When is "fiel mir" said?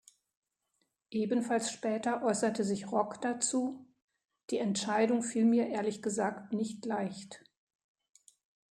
5.21-5.67